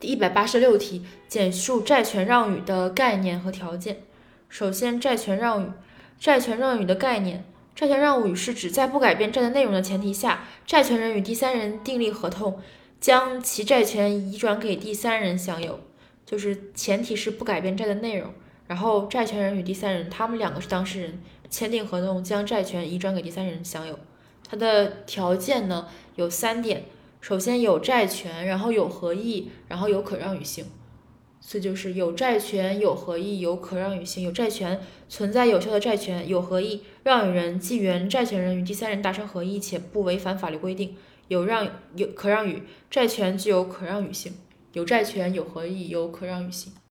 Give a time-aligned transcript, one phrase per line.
[0.00, 3.98] 第一百八十六题，简述债权让与的概念和条件。
[4.48, 5.70] 首先，债权让与，
[6.18, 12.58] 债权让与的概念，债权让与是指在不改变债的内容的前提下，债权人与第三人订立合同，
[12.98, 15.80] 将其债权移转给第三人享有，
[16.24, 18.32] 就是前提是不改变债的内容。
[18.68, 21.20] 然后，债权人与第三人，他们两个是当事人，
[21.50, 23.98] 签订合同将债权移转给第三人享有。
[24.48, 26.84] 它的条件呢有三点。
[27.20, 30.64] 首先有债权，然后有合意，然后有可让与性，
[31.40, 34.24] 所以就是有债权、有合意、有可让与性。
[34.24, 40.96] 有债权存在有效的债权，有合意，让与人即原债权人与第三人达成合意且不违反法律规定。
[41.28, 44.32] 有让有可让与债权具有可让与性，
[44.72, 46.72] 有债权、有合意、有可让与性。